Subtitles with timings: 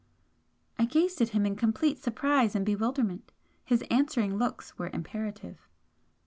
[0.79, 3.31] I gazed at him in complete surprise and bewilderment.
[3.63, 5.67] His answering looks were imperative.